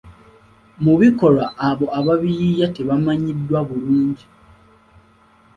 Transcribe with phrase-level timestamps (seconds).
[0.83, 4.25] Mu bikolwa abo abaabiyiiya tebamanyiddwa bulungi.